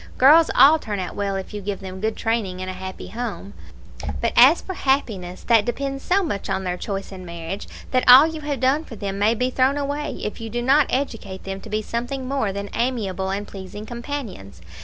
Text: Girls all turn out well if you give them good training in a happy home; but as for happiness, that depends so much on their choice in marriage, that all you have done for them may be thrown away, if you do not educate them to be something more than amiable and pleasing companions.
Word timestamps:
Girls 0.17 0.49
all 0.55 0.79
turn 0.79 0.97
out 0.99 1.15
well 1.15 1.35
if 1.35 1.53
you 1.53 1.61
give 1.61 1.79
them 1.79 1.99
good 2.01 2.17
training 2.17 2.59
in 2.59 2.67
a 2.67 2.73
happy 2.73 3.09
home; 3.09 3.53
but 4.19 4.33
as 4.35 4.59
for 4.59 4.73
happiness, 4.73 5.43
that 5.43 5.63
depends 5.63 6.03
so 6.03 6.23
much 6.23 6.49
on 6.49 6.63
their 6.63 6.75
choice 6.75 7.11
in 7.11 7.23
marriage, 7.23 7.67
that 7.91 8.09
all 8.09 8.25
you 8.25 8.41
have 8.41 8.59
done 8.59 8.83
for 8.83 8.95
them 8.95 9.19
may 9.19 9.35
be 9.35 9.51
thrown 9.51 9.77
away, 9.77 10.19
if 10.23 10.41
you 10.41 10.49
do 10.49 10.63
not 10.63 10.87
educate 10.89 11.43
them 11.43 11.61
to 11.61 11.69
be 11.69 11.83
something 11.83 12.27
more 12.27 12.51
than 12.51 12.71
amiable 12.73 13.29
and 13.29 13.47
pleasing 13.47 13.85
companions. 13.85 14.59